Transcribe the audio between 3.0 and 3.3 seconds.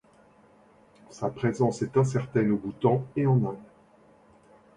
et